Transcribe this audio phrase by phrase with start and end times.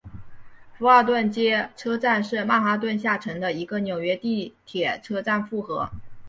[0.79, 5.91] 福尔顿街车站是曼哈顿下城的一个纽约地铁车站复合。